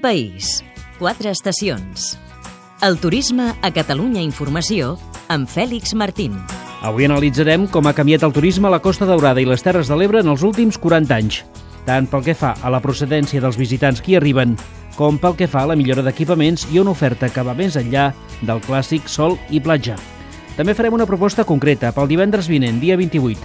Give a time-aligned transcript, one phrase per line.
[0.00, 0.62] País,
[0.98, 2.18] quatre estacions.
[2.80, 4.92] El turisme a Catalunya Informació
[5.28, 6.36] amb Fèlix Martín.
[6.86, 9.98] Avui analitzarem com ha canviat el turisme a la Costa Daurada i les Terres de
[9.98, 11.40] l'Ebre en els últims 40 anys,
[11.88, 14.54] tant pel que fa a la procedència dels visitants que hi arriben,
[14.94, 18.12] com pel que fa a la millora d'equipaments i una oferta que va més enllà
[18.40, 19.98] del clàssic sol i platja.
[20.56, 23.38] També farem una proposta concreta pel divendres vinent, dia 28.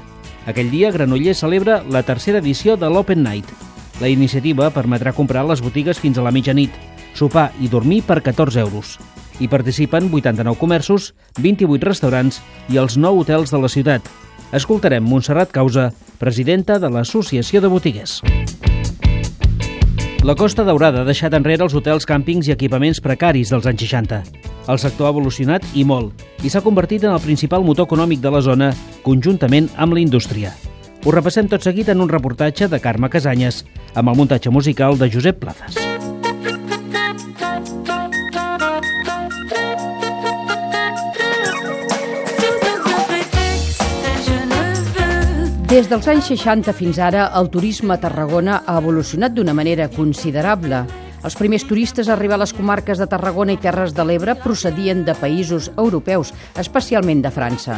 [0.46, 3.73] Aquell dia, Granollers celebra la tercera edició de l'Open Night.
[4.02, 6.73] La iniciativa permetrà comprar les botigues fins a la mitjanit,
[7.13, 8.98] sopar i dormir per 14 euros.
[9.40, 14.09] Hi participen 89 comerços, 28 restaurants i els 9 hotels de la ciutat.
[14.54, 18.21] Escoltarem Montserrat Causa, presidenta de l'Associació de Botiguers.
[20.23, 24.21] La Costa Daurada ha deixat enrere els hotels, càmpings i equipaments precaris dels anys 60.
[24.71, 28.32] El sector ha evolucionat i molt, i s'ha convertit en el principal motor econòmic de
[28.32, 28.71] la zona,
[29.04, 30.54] conjuntament amb la indústria.
[31.03, 33.57] Ho repassem tot seguit en un reportatge de Carme Casanyes,
[33.99, 35.76] amb el muntatge musical de Josep Plazas.
[45.73, 50.85] Des dels anys 60 fins ara, el turisme a Tarragona ha evolucionat d'una manera considerable.
[51.24, 55.05] Els primers turistes a arribar a les comarques de Tarragona i Terres de l'Ebre procedien
[55.07, 57.77] de països europeus, especialment de França.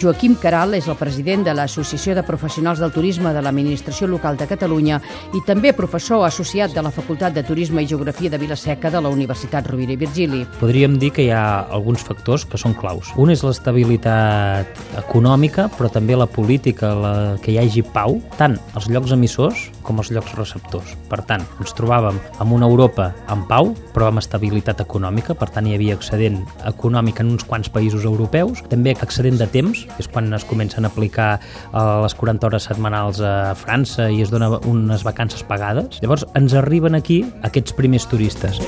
[0.00, 4.48] Joaquim Caral és el president de l'Associació de Professionals del Turisme de l'Administració Local de
[4.48, 4.98] Catalunya
[5.32, 9.12] i també professor associat de la Facultat de Turisme i Geografia de Vilaseca de la
[9.12, 10.42] Universitat Rovira i Virgili.
[10.60, 13.12] Podríem dir que hi ha alguns factors que són claus.
[13.16, 18.92] Un és l'estabilitat econòmica, però també la política, la, que hi hagi pau, tant als
[18.92, 20.96] llocs emissors com als llocs receptors.
[21.08, 25.68] Per tant, ens trobàvem amb una Europa en pau, però amb estabilitat econòmica, per tant
[25.68, 30.32] hi havia excedent econòmic en uns quants països europeus, també excedent de temps, és quan
[30.34, 35.06] es comencen a aplicar eh, les 40 hores setmanals a França i es dona unes
[35.06, 36.00] vacances pagades.
[36.02, 38.58] Llavors ens arriben aquí aquests primers turistes.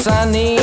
[0.00, 0.56] Sunny,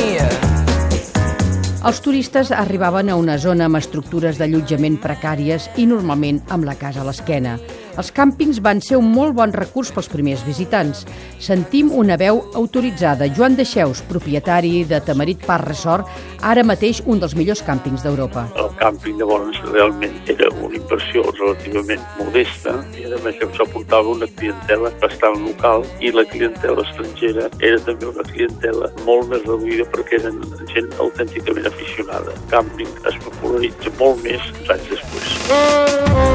[1.86, 7.04] els turistes arribaven a una zona amb estructures d'allotjament precàries i normalment amb la casa
[7.04, 7.58] a l'esquena.
[7.98, 11.04] Els càmpings van ser un molt bon recurs pels primers visitants.
[11.42, 13.26] Sentim una veu autoritzada.
[13.34, 16.12] Joan Deixeus, propietari de Tamarit Park Resort,
[16.46, 18.46] ara mateix un dels millors càmpings d'Europa.
[18.62, 24.30] El càmping llavors realment era una inversió relativament modesta i a més això portava una
[24.38, 30.22] clientela bastant local i la clientela estrangera era també una clientela molt més reduïda perquè
[30.22, 30.38] eren
[30.78, 32.38] gent autènticament aficionada.
[32.54, 36.27] Càmping es popularitza molt més anys després.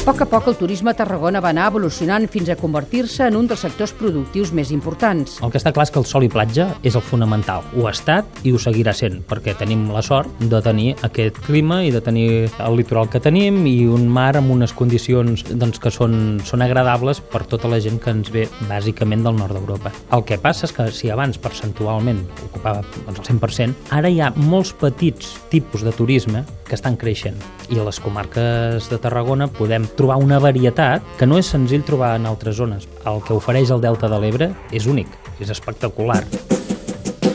[0.00, 3.34] A poc a poc el turisme a Tarragona va anar evolucionant fins a convertir-se en
[3.36, 5.34] un dels sectors productius més importants.
[5.44, 7.66] El que està clar és que el sol i platja és el fonamental.
[7.76, 11.82] Ho ha estat i ho seguirà sent, perquè tenim la sort de tenir aquest clima
[11.84, 12.30] i de tenir
[12.64, 16.14] el litoral que tenim i un mar amb unes condicions doncs, que són,
[16.48, 19.92] són agradables per tota la gent que ens ve bàsicament del nord d'Europa.
[20.16, 24.32] El que passa és que si abans percentualment ocupava doncs, el 100%, ara hi ha
[24.48, 27.36] molts petits tipus de turisme que estan creixent
[27.74, 32.14] i a les comarques de Tarragona podem trobar una varietat que no és senzill trobar
[32.20, 32.86] en altres zones.
[33.10, 35.10] El que ofereix el Delta de l'Ebre és únic,
[35.42, 36.22] és espectacular.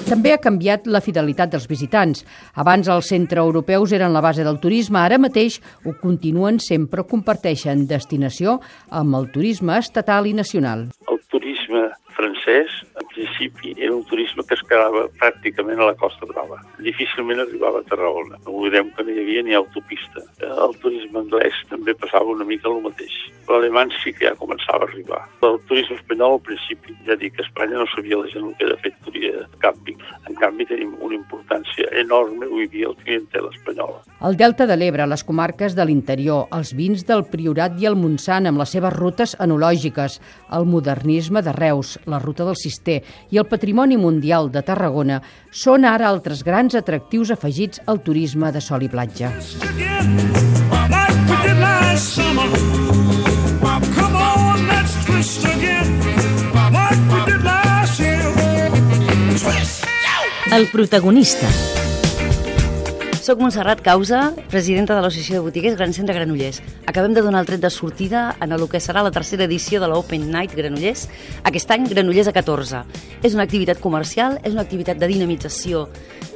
[0.05, 2.21] També ha canviat la fidelitat dels visitants.
[2.61, 8.59] Abans els centreeuropeus eren la base del turisme, ara mateix ho continuen sempre comparteixen destinació
[8.93, 10.87] amb el turisme estatal i nacional.
[11.09, 12.77] El turisme francès,
[13.15, 16.59] principi, era un turisme que es quedava pràcticament a la Costa Brava.
[16.83, 18.39] Difícilment arribava a Tarragona.
[18.45, 20.23] No oblidem que no hi havia ni autopista.
[20.45, 23.15] El turisme anglès també passava una mica el mateix.
[23.49, 25.21] L'alemany sí que ja començava a arribar.
[25.47, 28.67] El turisme espanyol, al principi, ja dic a Espanya no sabia la gent el que
[28.67, 29.14] era fet turisme
[29.63, 29.99] càmping.
[30.29, 33.97] En canvi, tenim una importància enorme avui dia el clientel espanyol.
[34.25, 38.49] El Delta de l'Ebre, les comarques de l'interior, els vins del Priorat i el Montsant
[38.49, 40.19] amb les seves rutes enològiques,
[40.57, 43.01] el modernisme de Reus, la ruta del Cister
[43.31, 45.21] i el patrimoni mundial de Tarragona
[45.51, 49.33] són ara altres grans atractius afegits al turisme de sol i platja.
[60.55, 61.49] El protagonista.
[63.19, 66.61] Soc Montserrat Causa, presidenta de l'Associació de Botiguers Gran Centre Granollers.
[66.87, 69.89] Acabem de donar el tret de sortida en el que serà la tercera edició de
[69.91, 71.09] l'Open Night Granollers,
[71.43, 72.85] aquest any Granollers a 14.
[73.19, 75.89] És una activitat comercial, és una activitat de dinamització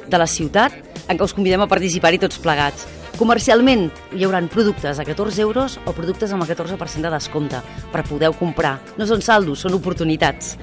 [0.04, 0.76] de la ciutat,
[1.08, 2.84] en què us convidem a participar-hi tots plegats.
[3.16, 8.04] Comercialment hi haurà productes a 14 euros o productes amb el 14% de descompte per
[8.04, 8.82] poder comprar.
[9.00, 10.58] No són saldos, són oportunitats.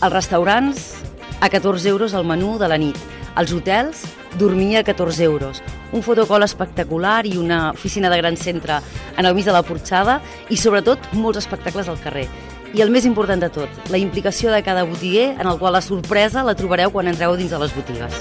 [0.00, 0.99] Els restaurants,
[1.40, 2.96] a 14 euros el menú de la nit.
[3.34, 4.04] Als hotels,
[4.38, 5.62] dormir a 14 euros.
[5.92, 8.80] Un fotocol espectacular i una oficina de gran centre
[9.16, 12.28] en el mig de la porxada i, sobretot, molts espectacles al carrer.
[12.74, 15.82] I el més important de tot, la implicació de cada botiguer, en el qual la
[15.82, 18.14] sorpresa la trobareu quan entreu dins de les botigues.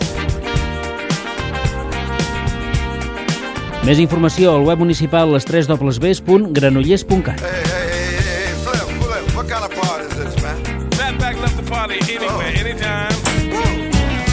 [3.86, 7.42] Més informació al web municipal les 3 www.granollers.cat.
[7.42, 7.69] Hey, hey,